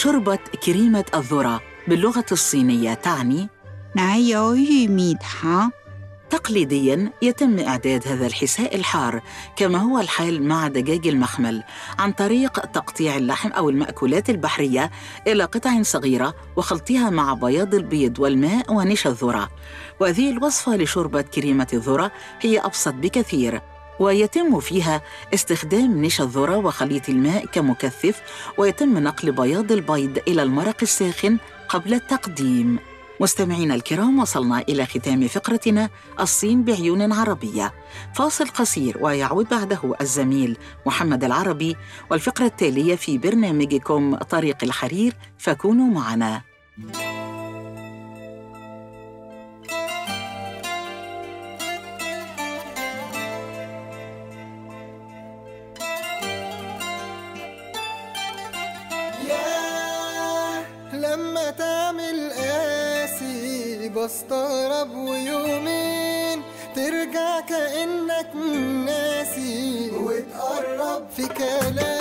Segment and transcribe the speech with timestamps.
[0.00, 3.48] شوربة كريمة الذرة باللغة الصينية تعني
[6.30, 9.22] تقليدياً يتم إعداد هذا الحساء الحار
[9.56, 11.62] كما هو الحال مع دجاج المخمل
[11.98, 14.90] عن طريق تقطيع اللحم أو المأكولات البحرية
[15.26, 19.50] إلى قطع صغيرة وخلطها مع بياض البيض والماء ونشا الذرة.
[20.00, 23.60] وهذه الوصفة لشوربة كريمة الذرة هي أبسط بكثير
[24.00, 25.02] ويتم فيها
[25.34, 28.22] استخدام نشا الذرة وخليط الماء كمكثف
[28.58, 31.38] ويتم نقل بياض البيض إلى المرق الساخن
[31.68, 32.78] قبل التقديم.
[33.20, 35.90] مستمعينا الكرام وصلنا إلى ختام فقرتنا
[36.20, 37.74] الصين بعيون عربية.
[38.14, 40.56] فاصل قصير ويعود بعده الزميل
[40.86, 41.76] محمد العربي
[42.10, 46.42] والفقرة التالية في برنامجكم طريق الحرير فكونوا معنا.
[63.88, 66.42] بستغرب ويومين.
[66.76, 68.36] ترجع كأنك
[68.86, 69.90] ناسي.
[69.90, 71.06] وتقرب.
[71.16, 71.99] في كلام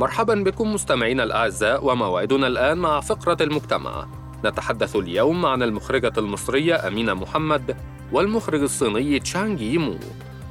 [0.00, 4.06] مرحبا بكم مستمعينا الأعزاء وموعدنا الآن مع فقرة المجتمع.
[4.44, 7.76] نتحدث اليوم عن المخرجة المصرية أمينة محمد
[8.12, 9.96] والمخرج الصيني تشانغ ييمو.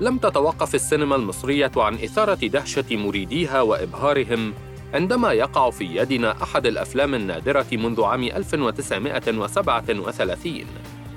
[0.01, 4.53] لم تتوقف السينما المصرية عن إثارة دهشة مريديها وإبهارهم
[4.93, 10.65] عندما يقع في يدنا أحد الأفلام النادرة منذ عام 1937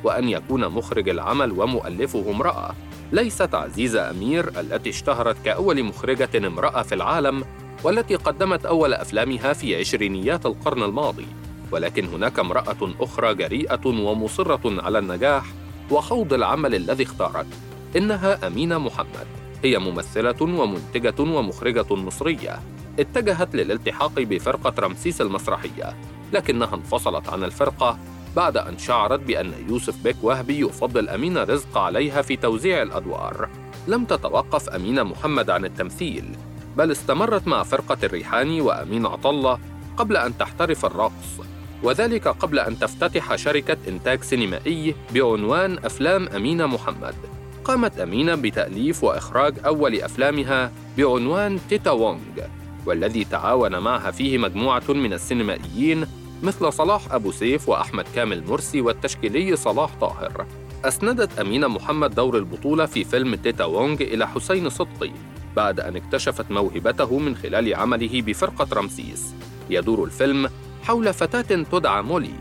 [0.05, 2.75] وأن يكون مخرج العمل ومؤلفه امرأة
[3.13, 7.45] ليست عزيزة أمير التي اشتهرت كأول مخرجة امرأة في العالم
[7.85, 11.27] والتي قدمت أول أفلامها في عشرينيات القرن الماضي.
[11.71, 15.45] ولكن هناك امرأة أخرى جريئة ومصرة على النجاح
[15.91, 17.47] وخوض العمل الذي اختارت
[17.97, 19.27] إنها أمينة محمد.
[19.65, 22.61] هي ممثلة ومنتجة ومخرجة مصرية.
[22.99, 25.97] اتجهت للالتحاق بفرقة رمسيس المسرحية
[26.33, 27.99] لكنها انفصلت عن الفرقة
[28.37, 33.49] بعد أن شعرت بأن يوسف بيك وهبي يفضل أمينة رزق عليها في توزيع الأدوار.
[33.89, 36.25] لم تتوقف أمينة محمد عن التمثيل.
[36.77, 39.59] بل استمرت مع فرقة الريحاني وأمين عطلة
[39.97, 41.41] قبل أن تحترف الرقص
[41.83, 47.15] وذلك قبل أن تفتتح شركة إنتاج سينمائي بعنوان أفلام أمينة محمد.
[47.65, 52.19] قامت أمينة بتأليف وإخراج أول أفلامها بعنوان تيتا وونغ
[52.87, 56.07] والذي تعاون معها فيه مجموعة من السينمائيين
[56.43, 60.47] مثل صلاح أبو سيف وأحمد كامل مرسي والتشكيلي صلاح طاهر.
[60.85, 65.11] أسندت أمينة محمد دور البطولة في فيلم تيتا وونغ إلى حسين صدقي.
[65.57, 69.35] بعد أن اكتشفت موهبته من خلال عمله بفرقة رمسيس.
[69.71, 70.51] يدور الفيلم
[70.83, 72.35] حول فتاة تدعى مولي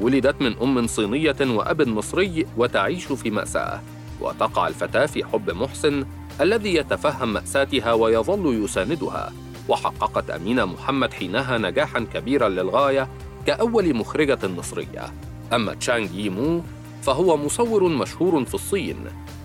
[0.00, 3.80] ولدت من أم صينية وأب مصري وتعيش في مأساة.
[4.20, 6.04] وتقع الفتاة في حب محسن
[6.40, 9.32] الذي يتفهم مأساتها ويظل يساندها.
[9.68, 13.08] وحققت أمينة محمد حينها نجاحا كبيرا للغاية
[13.46, 15.12] كأول مخرجة مصرية.
[15.52, 16.62] أما تشانغ ييمو
[17.02, 18.96] فهو مصور مشهور في الصين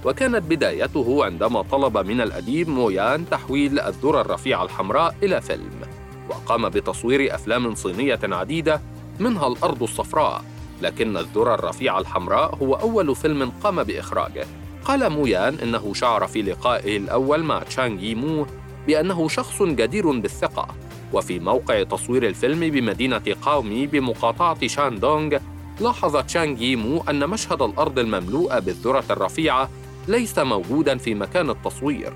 [0.05, 5.81] وكانت بدايته عندما طلب من الأديب مويان تحويل الذرة الرفيعة الحمراء إلى فيلم
[6.29, 8.81] وقام بتصوير أفلام صينية عديدة
[9.19, 10.43] منها الأرض الصفراء.
[10.81, 14.45] لكن الذرة الرفيعة الحمراء هو أول فيلم قام بإخراجه.
[14.85, 18.45] قال مويان إنه شعر في لقائه الأول مع تشانغ ييمو
[18.87, 20.67] بأنه شخص جدير بالثقة.
[21.13, 25.37] وفي موقع تصوير الفيلم بمدينة قاومي بمقاطعة شاندونغ
[25.81, 29.69] لاحظ تشانغ ييمو أن مشهد الأرض المملوءة بالذرة الرفيعة
[30.07, 32.13] ليس موجودا في مكان التصوير.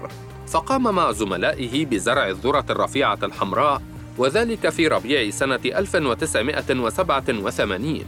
[0.47, 3.81] فقام مع زملائه بزرع الذرة الرفيعة الحمراء
[4.17, 8.03] وذلك في ربيع سنة 1987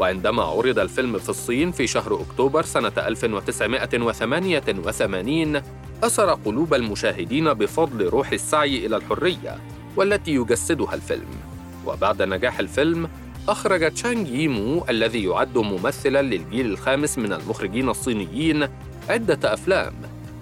[0.00, 5.62] وعندما عرض الفيلم في الصين في شهر أكتوبر سنة 1988
[6.02, 9.58] أسر قلوب المشاهدين بفضل روح السعي إلى الحرية
[9.96, 11.28] والتي يجسدها الفيلم.
[11.86, 13.08] وبعد نجاح الفيلم
[13.48, 18.68] أخرج تشانغ ييمو الذي يعد ممثلا للجيل الخامس من المخرجين الصينيين
[19.08, 19.94] عدة أفلام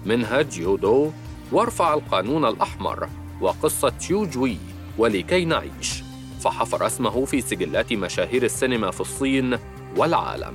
[0.05, 1.11] منها جيودو
[1.51, 3.09] وارفع القانون الأحمر
[3.41, 4.57] وقصة تشيو جوي
[4.97, 6.03] ولكي نعيش.
[6.41, 9.57] فحفر اسمه في سجلات مشاهير السينما في الصين
[9.97, 10.53] والعالم.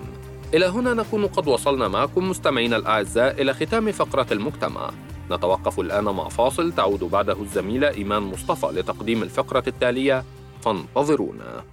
[0.55, 4.91] إلى هنا نكون قد وصلنا معكم مستمعينا الأعزاء إلى ختام فقرة المجتمع.
[5.31, 10.25] نتوقف الآن مع فاصل تعود بعده الزميلة إيمان مصطفى لتقديم الفقرة التالية.
[10.63, 11.65] فانتظرونا.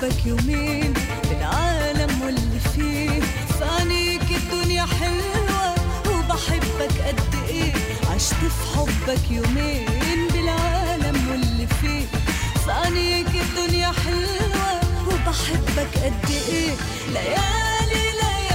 [0.00, 0.94] حبك يومين
[1.30, 3.20] بالعالم واللي فيه
[3.60, 5.74] فانيك الدنيا حلوة
[6.08, 7.72] وبحبك قد إيه؟
[8.14, 12.06] عشت في حبك يومين بالعالم واللي فيه
[12.66, 16.74] فانيك الدنيا حلوة وبحبك قد إيه؟
[17.12, 18.49] ليالي ليالي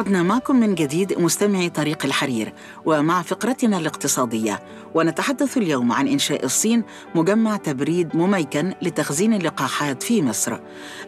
[0.00, 2.52] عدنا معكم من جديد مستمعي طريق الحرير
[2.84, 4.62] ومع فقرتنا الاقتصادية
[4.94, 10.58] ونتحدث اليوم عن إنشاء الصين مجمع تبريد مميكن لتخزين اللقاحات في مصر.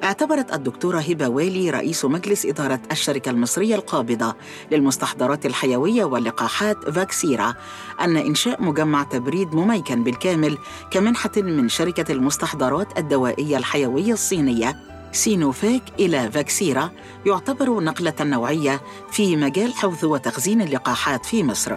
[0.04, 4.37] اعتبرت الدكتورة هبة والي رئيس مجلس إدارة الشركة المصرية القابضة
[4.70, 7.54] للمستحضرات الحيوية واللقاحات فاكسيرا
[8.00, 10.58] أن إنشاء مجمع تبريد مميكن بالكامل
[10.90, 16.90] كمنحة من شركة المستحضرات الدوائية الحيوية الصينية سينوفاك إلى فاكسيرا
[17.26, 21.76] يعتبر نقلة نوعية في مجال حوض وتخزين اللقاحات في مصر.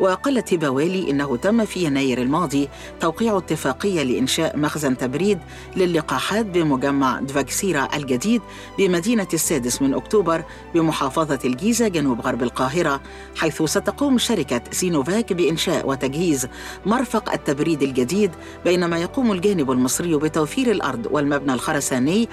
[0.00, 2.68] وقالت هبوالي إنه تم في يناير الماضي
[3.00, 5.38] توقيع اتفاقية لإنشاء مخزن تبريد
[5.76, 8.42] للقاحات بمجمع فاكسيرا الجديد
[8.78, 13.00] بمدينة السادس من أكتوبر بمحافظة الجيزة جنوب غرب القاهرة
[13.36, 16.48] حيث ستقوم شركة سينوفاك بإنشاء وتجهيز
[16.86, 18.30] مرفق التبريد الجديد
[18.64, 22.28] بينما يقوم الجانب المصري بتوفير الأرض والمبنى الخرساني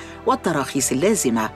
[0.48, 1.50] والتراخيص اللازمة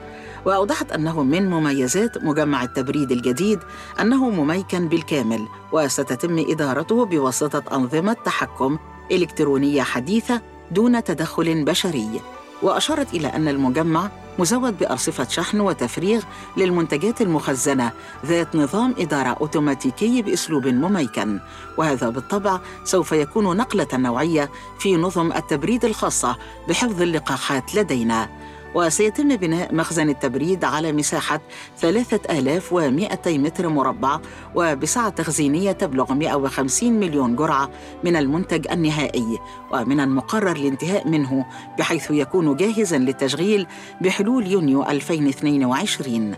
[0.44, 3.58] وأوضحت أنه من مميزات مجمع التبريد الجديد
[4.00, 8.78] أنه مميكن بالكامل وستتم إدارته بواسطة أنظمة تحكم
[9.12, 12.20] إلكترونية حديثة دون تدخل بشري.
[12.62, 16.22] وأشارت إلى أن المجمع مزود بأرصفة شحن وتفريغ
[16.56, 17.92] للمنتجات المخزنة
[18.26, 21.40] ذات نظام إدارة أوتوماتيكي بأسلوب مميكن
[21.78, 26.36] وهذا بالطبع سوف يكون نقلة نوعية في نظم التبريد الخاصة
[26.68, 28.28] بحفظ اللقاحات لدينا.
[28.74, 31.40] وسيتم بناء مخزن التبريد على مساحة
[31.76, 34.20] 3200 متر مربع
[34.54, 37.70] وبسعة تخزينية تبلغ 150 مليون جرعة
[38.04, 39.38] من المنتج النهائي
[39.72, 41.46] ومن المقرر الانتهاء منه
[41.78, 43.66] بحيث يكون جاهزا للتشغيل
[44.00, 46.34] بحلول يونيو 2022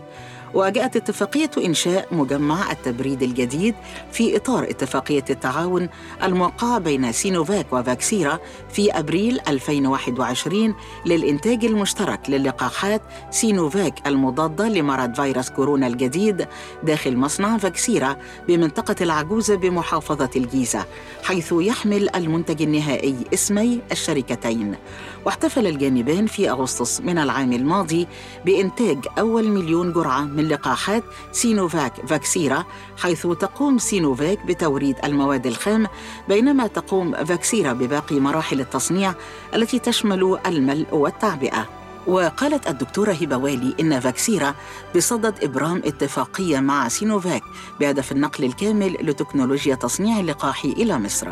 [0.53, 3.75] وجاءت اتفاقية إنشاء مجمع التبريد الجديد
[4.11, 5.89] في إطار اتفاقية التعاون
[6.23, 8.39] الموقعة بين سينوفاك وفاكسيرا
[8.73, 16.47] في أبريل 2021 للإنتاج المشترك للقاحات سينوفاك المضادة لمرض فيروس كورونا الجديد
[16.83, 18.17] داخل مصنع فاكسيرا
[18.47, 20.85] بمنطقة العجوزة بمحافظة الجيزة
[21.23, 24.75] حيث يحمل المنتج النهائي اسمي الشركتين.
[25.25, 28.07] واحتفل الجانبان في أغسطس من العام الماضي
[28.45, 32.65] بإنتاج أول مليون جرعة من لقاحات سينوفاك فاكسيرا
[32.97, 35.87] حيث تقوم سينوفاك بتوريد المواد الخام
[36.29, 39.13] بينما تقوم فاكسيرا بباقي مراحل التصنيع
[39.55, 41.80] التي تشمل الملء والتعبئة.
[42.07, 44.55] وقالت الدكتورة هبة والي إن فاكسيرا
[44.95, 47.41] بصدد إبرام اتفاقية مع سينوفاك
[47.79, 51.27] بهدف النقل الكامل لتكنولوجيا تصنيع اللقاح إلى مصر.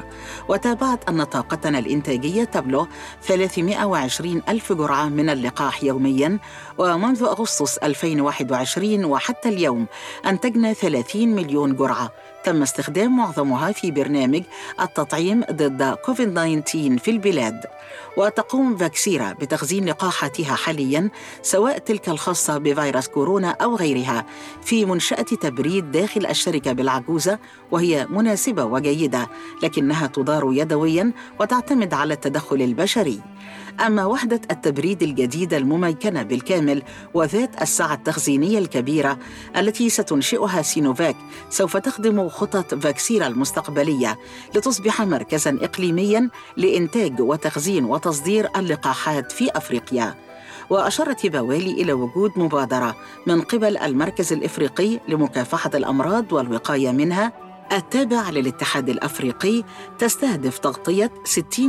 [0.49, 2.85] وتابعت أن طاقتنا الإنتاجية تبلغ
[3.21, 6.39] 320 ألف جرعة من اللقاح يومياً
[6.77, 9.85] ومنذ أغسطس 2021 وحتى اليوم
[10.25, 12.11] أنتجنا 30 مليون جرعة.
[12.43, 14.41] تم استخدام معظمها في برنامج
[14.81, 17.65] التطعيم ضد كوفيد 19 في البلاد.
[18.17, 21.09] وتقوم فاكسيرا بتخزين لقاحاتها حاليا
[21.41, 24.25] سواء تلك الخاصة بفيروس كورونا أو غيرها
[24.61, 27.39] في منشأة تبريد داخل الشركة بالعجوزة
[27.71, 29.27] وهي مناسبة وجيدة
[29.63, 33.21] لكنها تدار يدويا وتعتمد على التدخل البشري.
[33.85, 36.83] أما وحدة التبريد الجديدة المميكنة بالكامل
[37.13, 39.17] وذات السعة التخزينية الكبيرة
[39.57, 41.15] التي ستنشئها سينوفاك
[41.49, 44.17] سوف تخدم خطط فاكسيرا المستقبلية
[44.55, 50.15] لتصبح مركزا إقليميا لإنتاج وتخزين وتصدير اللقاحات في أفريقيا.
[50.69, 52.95] وأشارت هبوالي إلى وجود مبادرة
[53.27, 59.63] من قبل المركز الإفريقي لمكافحة الأمراض والوقاية منها التابع للاتحاد الأفريقي
[59.99, 61.59] تستهدف تغطية 60%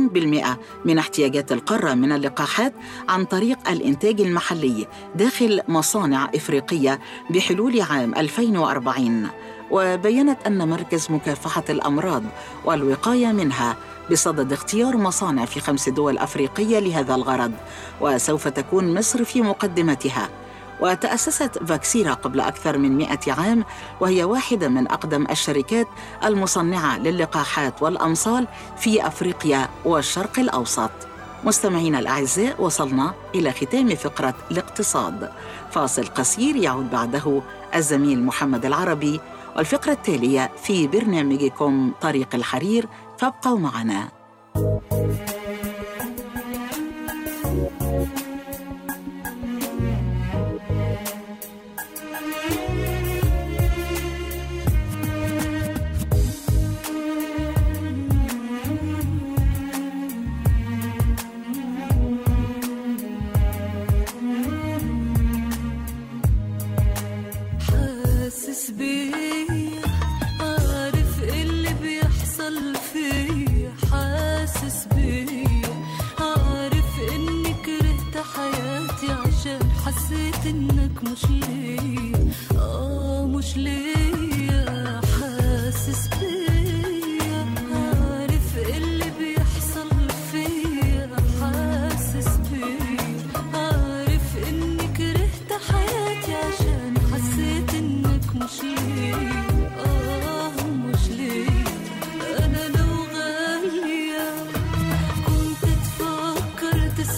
[0.85, 2.73] من احتياجات القارة من اللقاحات
[3.09, 9.27] عن طريق الإنتاج المحلي داخل مصانع إفريقية بحلول عام 2040
[9.71, 12.23] وبينت أن مركز مكافحة الأمراض
[12.65, 13.77] والوقاية منها
[14.11, 17.51] بصدد اختيار مصانع في خمس دول أفريقية لهذا الغرض
[18.01, 20.29] وسوف تكون مصر في مقدمتها.
[20.81, 23.63] وتأسست فاكسيرا قبل أكثر من مئة عام
[23.99, 25.87] وهي واحدة من أقدم الشركات
[26.23, 28.47] المصنعة للقاحات والأمصال
[28.77, 30.91] في أفريقيا والشرق الأوسط.
[31.43, 35.31] مستمعينا الأعزاء وصلنا إلى ختام فقرة الاقتصاد.
[35.71, 37.41] فاصل قصير يعود بعده
[37.75, 39.19] الزميل محمد العربي
[39.57, 42.87] والفقرة التالية في برنامجكم طريق الحرير.
[43.19, 44.07] فابقوا معنا.
[44.55, 45.30] حاسس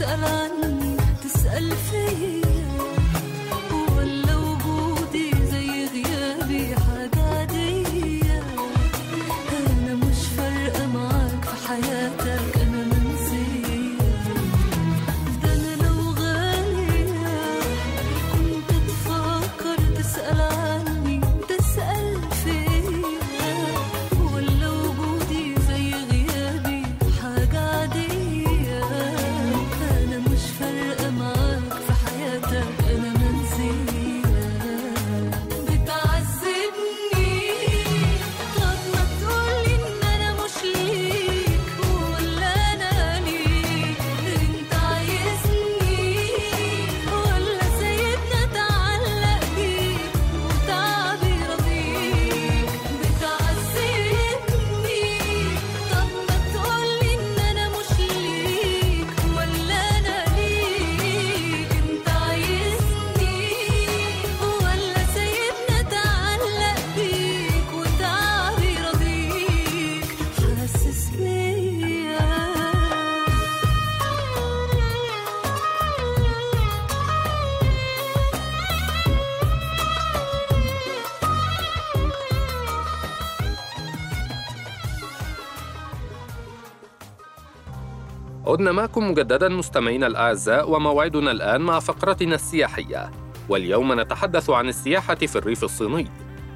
[0.03, 0.62] تفكر
[88.53, 93.11] عدنا معكم مجددا مستمعينا الأعزاء وموعدنا الآن مع فقرتنا السياحية.
[93.49, 96.07] واليوم نتحدث عن السياحة في الريف الصيني.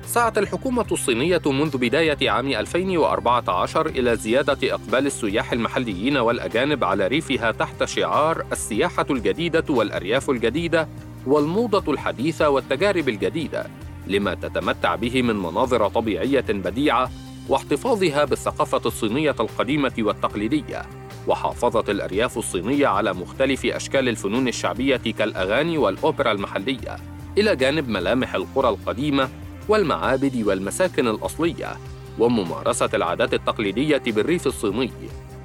[0.05, 7.51] سعت الحكومة الصينية منذ بداية عام 2014 إلى زيادة إقبال السياح المحليين والأجانب على ريفها
[7.51, 10.87] تحت شعار السياحة الجديدة والأرياف الجديدة
[11.25, 13.67] والموضة الحديثة والتجارب الجديدة
[14.07, 17.11] لما تتمتع به من مناظر طبيعية بديعة
[17.49, 21.06] واحتفاظها بالثقافة الصينية القديمة والتقليدية.
[21.27, 26.95] وحافظت الأرياف الصينية على مختلف أشكال الفنون الشعبية كالأغاني والأوبرا المحلية
[27.37, 29.29] إلى جانب ملامح القرى القديمة
[29.69, 31.77] والمعابد والمساكن الأصلية
[32.19, 34.91] وممارسة العادات التقليدية بالريف الصيني.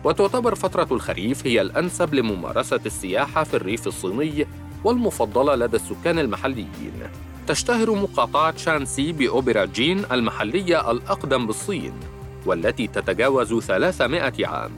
[0.05, 4.47] وتعتبر فترة الخريف هي الأنسب لممارسة السياحة في الريف الصيني
[4.85, 6.93] والمفضلة لدى السكان المحليين.
[7.47, 11.93] تشتهر مقاطعة شانسي بأوبرا جين المحلية الأقدم بالصين
[12.47, 14.73] والتي تتجاوز 300 عام.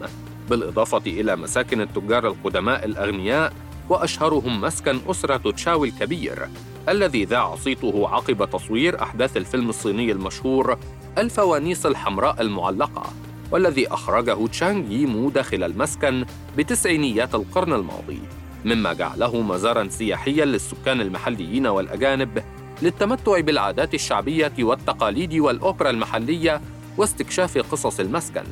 [0.50, 3.52] بالإضافة إلى مساكن التجار القدماء الأغنياء
[3.88, 6.48] وأشهرهم مسكن أسرة تشاو الكبير
[6.88, 10.78] الذي ذاع صيته عقب تصوير أحداث الفيلم الصيني المشهور
[11.18, 13.04] الفوانيس الحمراء المعلقة
[13.50, 16.24] والذي أخرجه تشانغ ييمو داخل المسكن
[16.56, 18.20] بتسعينيات القرن الماضي
[18.64, 22.42] مما جعله مزارا سياحيا للسكان المحليين والأجانب
[22.82, 26.60] للتمتع بالعادات الشعبية والتقاليد والأوبرا المحلية
[26.98, 28.44] واستكشاف قصص المسكن.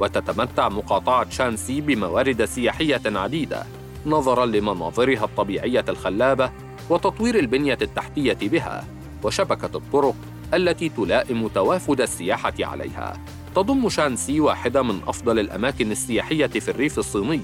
[0.00, 3.66] وتتمتع مقاطعة شانسي بموارد سياحية عديدة
[4.06, 6.50] نظراً لمناظرها الطبيعية الخلابة
[6.90, 8.84] وتطوير البنية التحتية بها
[9.22, 10.14] وشبكة الطرق
[10.54, 13.20] التي تلائم توافد السياحة عليها.
[13.54, 17.40] تضم شانسي واحدة من أفضل الأماكن السياحية في الريف الصيني،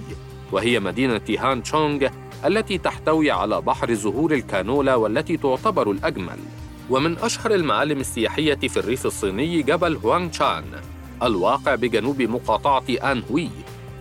[0.53, 2.09] وهي مدينة هان تشونغ
[2.47, 6.39] التي تحتوي على بحر زهور الكانولا والتي تعتبر الأجمل.
[6.91, 10.65] ومن أشهر المعالم السياحية في الريف الصيني جبل هوانغ تشان
[11.23, 13.51] الواقع بجنوب مقاطعة آن هوي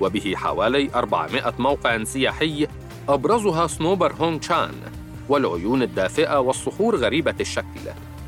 [0.02, 2.68] وبه حوالي 400 موقع سياحي
[3.10, 4.72] أبرزها سنوبر هونغ تشان
[5.30, 7.80] والعيون الدافئة والصخور غريبة الشكل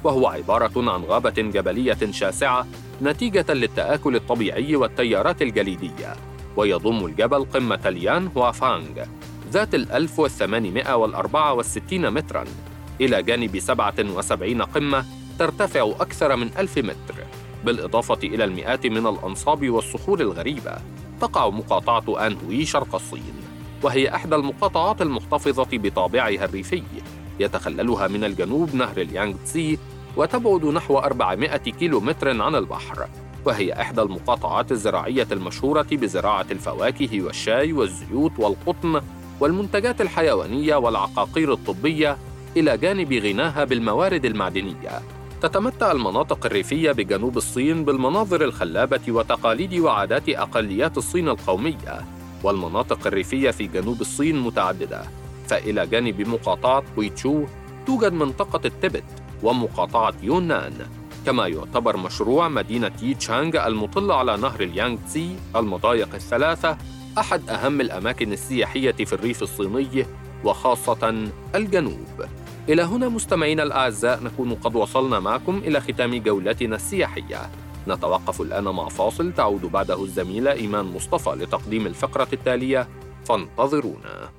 [0.04, 2.68] وهو عبارة عن غابة جبلية شاسعة
[3.02, 6.14] نتيجة للتآكل الطبيعي والتيارات الجليدية
[6.58, 9.04] ويضم الجبل قمة اليان هوافانغ
[9.52, 12.46] ذات ال 1864 متراً
[13.02, 15.06] إلى جانب 77 قمة
[15.40, 17.25] ترتفع أكثر من ألف متر.
[17.66, 20.72] بالإضافة إلى المئات من الأنصاب والصخور الغريبة
[21.22, 23.34] تقع مقاطعة آنهوي شرق الصين
[23.84, 26.84] وهي إحدى المقاطعات المحتفظة بطابعها الريفي
[27.40, 29.78] يتخللها من الجنوب نهر اليانغ تسي
[30.18, 33.08] وتبعد نحو 400 كيلو متر عن البحر
[33.46, 39.02] وهي إحدى المقاطعات الزراعية المشهورة بزراعة الفواكه والشاي والزيوت والقطن
[39.40, 42.18] والمنتجات الحيوانية والعقاقير الطبية
[42.58, 45.02] إلى جانب غناها بالموارد المعدنية.
[45.48, 52.06] تتمتع المناطق الريفية بجنوب الصين بالمناظر الخلابة وتقاليد وعادات أقليات الصين القومية
[52.44, 55.04] والمناطق الريفية في جنوب الصين متعددة.
[55.48, 57.46] فإلى جانب مقاطعة ويتشو
[57.86, 59.04] توجد منطقة التبت
[59.44, 60.74] ومقاطعة يونان.
[61.26, 66.78] كما يعتبر مشروع مدينة ييتشانغ المطلة على نهر اليانغ تسي المضايق الثلاثة
[67.18, 70.06] أحد أهم الأماكن السياحية في الريف الصيني
[70.44, 72.26] وخاصة الجنوب.
[72.70, 77.50] إلى هنا مستمعينا الأعزاء نكون قد وصلنا معكم إلى ختام جولتنا السياحية.
[77.88, 82.88] نتوقف الآن مع فاصل تعود بعده الزميلة إيمان مصطفى لتقديم الفقرة التالية.
[83.26, 84.30] فانتظرونا.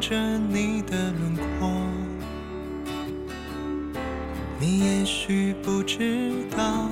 [0.00, 1.70] 着你的轮廓。
[4.60, 6.88] 你也许不知道，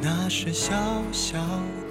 [0.00, 0.74] 那是小
[1.12, 1.38] 小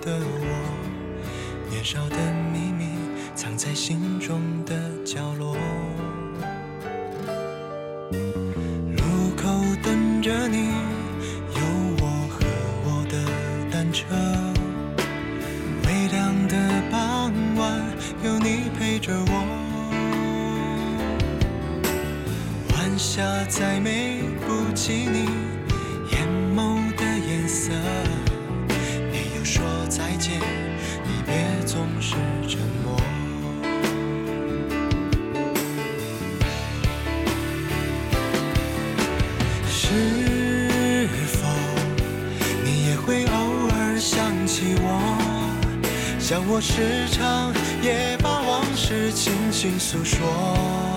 [0.01, 2.17] 的我，年少的
[2.51, 2.89] 秘密
[3.35, 5.55] 藏在心中的角落。
[23.15, 25.29] 下再美不及你
[26.11, 27.71] 眼眸的颜色。
[29.09, 32.99] 没有说再见，离别总是沉默。
[39.69, 41.47] 是否
[42.65, 45.17] 你也会偶尔想起我？
[46.19, 50.94] 像我时常也把往事轻轻诉说。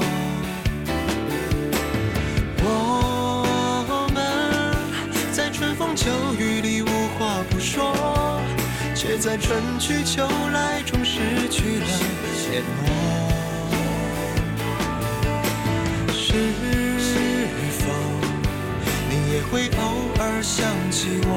[9.49, 11.87] 春去秋来终失去了
[12.51, 12.85] 联络。
[16.13, 16.35] 是
[17.79, 17.83] 否
[19.09, 19.81] 你也会偶
[20.21, 21.33] 尔想起我？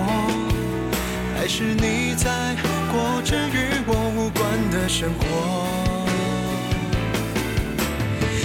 [1.37, 2.53] 还是你在
[2.91, 5.23] 过着与我无关的生活？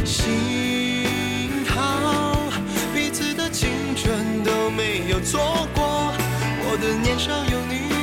[0.05, 2.53] 幸好
[2.95, 6.15] 彼此的青春都没有错过，
[6.71, 7.96] 我的年少有，你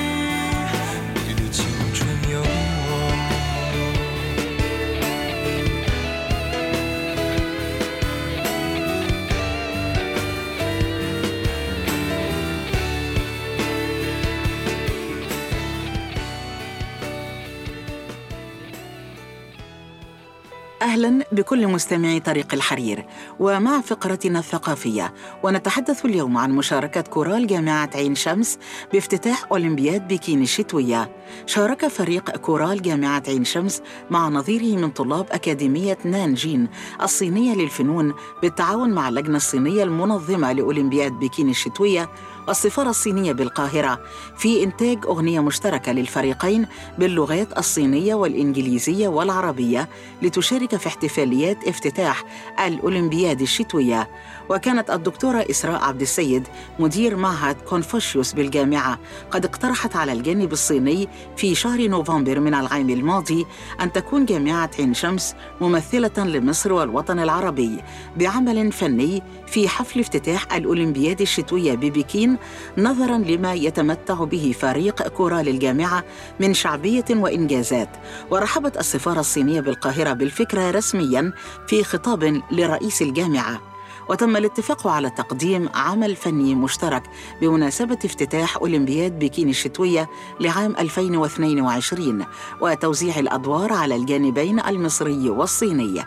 [20.84, 23.06] أهلا بكل مستمعي طريق الحرير.
[23.40, 28.58] ومع فقرتنا الثقافية ونتحدث اليوم عن مشاركة كورال جامعة عين شمس
[28.94, 31.12] بافتتاح أولمبياد بكين الشتويه
[31.46, 36.68] شارك فريق كورال جامعة عين شمس مع نظيره من طلاب أكاديمية نانجين
[37.02, 42.10] الصينية للفنون بالتعاون مع اللجنة الصينية المنظمة لأولمبياد بكين الشتويه
[42.48, 44.00] والسفارة الصينية بالقاهرة
[44.38, 46.66] في إنتاج أغنية مشتركة للفريقين
[46.98, 49.90] باللغات الصينية والإنجليزية والعربية
[50.22, 52.24] لتشارك في احتفاليات افتتاح
[52.66, 54.10] الأولمبياد الشتوية.
[54.50, 56.48] وكانت الدكتورة إسراء عبد السيد
[56.80, 59.00] مدير معهد كونفوشيوس بالجامعة.
[59.32, 63.46] قد اقترحت على الجانب الصيني في شهر نوفمبر من العام الماضي
[63.82, 67.80] أن تكون جامعة عين شمس ممثلة لمصر والوطن العربي
[68.18, 72.38] بعمل فني في حفل افتتاح الأولمبياد الشتوية ببكين
[72.78, 76.04] نظرا لما يتمتع به فريق كرة للجامعة
[76.40, 77.90] من شعبية وإنجازات.
[78.32, 81.34] ورحبت السفارة الصينية بالقاهرة بالفكرة رسميا
[81.68, 83.73] في خطاب لرئيس الجامعة.
[84.10, 87.04] وتم الاتفاق على تقديم عمل فني مشترك
[87.42, 92.26] بمناسبة افتتاح أولمبياد بكين الشتوية لعام 2022
[92.62, 96.04] وتوزيع الأدوار على الجانبين المصري والصيني.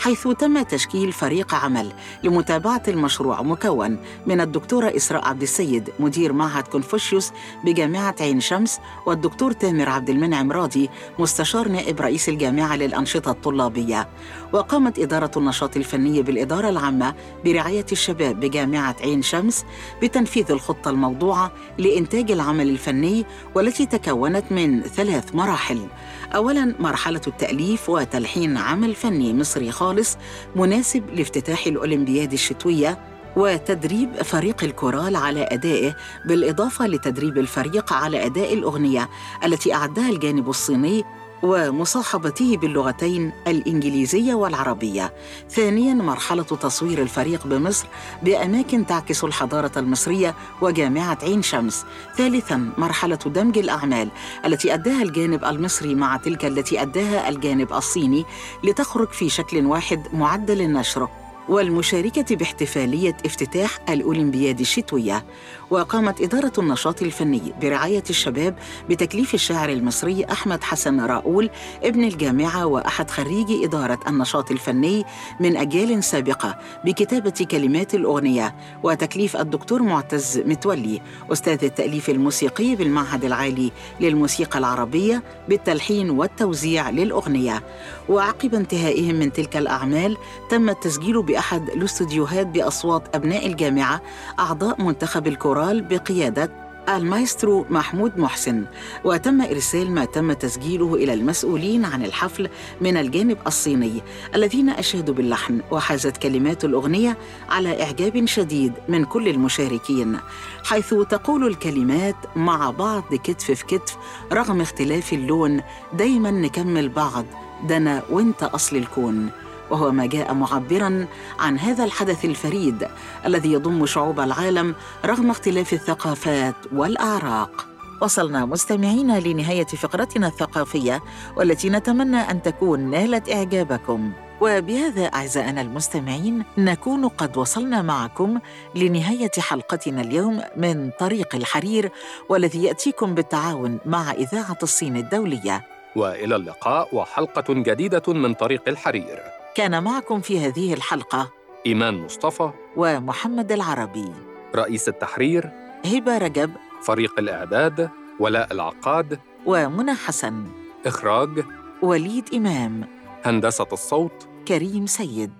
[0.00, 6.68] حيث تم تشكيل فريق عمل لمتابعة المشروع مكون من الدكتورة إسراء عبد السيد مدير معهد
[6.68, 7.32] كونفوشيوس
[7.64, 14.08] بجامعة عين شمس والدكتور تامر عبد المنعم راضي مستشار نائب رئيس الجامعة للأنشطة الطلابية.
[14.52, 19.64] وقامت إدارة النشاط الفني بالإدارة العامة برعاية الشباب بجامعة عين شمس
[20.02, 25.86] بتنفيذ الخطة الموضوعة لإنتاج العمل الفني والتي تكونت من ثلاث مراحل.
[26.34, 30.16] أولاً مرحلة التأليف وتلحين عمل فني مصري خالص
[30.56, 32.98] مناسب لافتتاح الأولمبياد الشتوية
[33.36, 39.08] وتدريب فريق الكورال على أدائه بالإضافة لتدريب الفريق على أداء الأغنية
[39.44, 41.04] التي أعدها الجانب الصيني
[41.42, 45.12] ومصاحبته باللغتين الإنجليزية والعربية.
[45.50, 47.86] ثانياً مرحلة تصوير الفريق بمصر
[48.22, 51.84] بأماكن تعكس الحضارة المصرية وجامعة عين شمس.
[52.16, 54.08] ثالثاً مرحلة دمج الأعمال
[54.46, 58.24] التي أداها الجانب المصري مع تلك التي أداها الجانب الصيني
[58.64, 61.08] لتخرج في شكل واحد معد للنشر.
[61.48, 65.24] والمشاركة باحتفالية افتتاح الأولمبياد الشتوية
[65.70, 68.54] وقامت إدارة النشاط الفني برعاية الشباب
[68.90, 71.50] بتكليف الشاعر المصري أحمد حسن راؤول
[71.82, 75.04] ابن الجامعة وأحد خريجي إدارة النشاط الفني
[75.40, 81.00] من أجيال سابقة بكتابة كلمات الأغنية وتكليف الدكتور معتز متولي
[81.32, 87.62] أستاذ التأليف الموسيقي بالمعهد العالي للموسيقى العربية بالتلحين والتوزيع للأغنية.
[88.08, 90.16] وعقب انتهائهم من تلك الأعمال
[90.50, 94.00] تم التسجيل بأحد الاستوديوهات بأصوات أبناء الجامعة
[94.38, 95.26] أعضاء منتخب
[95.60, 96.50] الكورال بقيادة
[96.88, 98.64] المايسترو محمود محسن
[99.04, 102.48] وتم إرسال ما تم تسجيله إلى المسؤولين عن الحفل
[102.80, 104.02] من الجانب الصيني
[104.34, 107.16] الذين أشادوا باللحن وحازت كلمات الأغنية
[107.48, 110.18] على إعجاب شديد من كل المشاركين
[110.64, 113.96] حيث تقول الكلمات مع بعض كتف في كتف
[114.32, 115.60] رغم اختلاف اللون
[115.92, 117.24] دايما نكمل بعض
[117.68, 119.30] ده أنا وإنت أصل الكون.
[119.70, 121.06] وهو ما جاء معبرا
[121.38, 122.88] عن هذا الحدث الفريد
[123.26, 127.66] الذي يضم شعوب العالم رغم اختلاف الثقافات والاعراق
[128.02, 131.02] وصلنا مستمعينا لنهاية فقرتنا الثقافية
[131.36, 134.12] والتي نتمنى أن تكون نالت إعجابكم.
[134.40, 138.38] وبهذا أعزائنا المستمعين نكون قد وصلنا معكم
[138.74, 141.92] لنهاية حلقتنا اليوم من طريق الحرير
[142.28, 145.66] والذي يأتيكم بالتعاون مع إذاعة الصين الدولية.
[145.96, 149.39] وإلى اللقاء وحلقة جديدة من طريق الحرير.
[149.54, 151.30] كان معكم في هذه الحلقة
[151.66, 154.12] إيمان مصطفى ومحمد العربي.
[154.54, 155.50] رئيس التحرير
[155.84, 156.50] هبة رجب
[156.82, 160.46] فريق الإعداد ولاء العقاد ومنى حسن
[160.86, 161.44] إخراج
[161.82, 162.88] وليد إمام
[163.24, 165.32] هندسة الصوت كريم سيد.